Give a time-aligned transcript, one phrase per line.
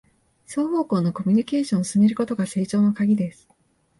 [0.47, 3.47] 双方向のコミュニケーションを進めることが成長のカギです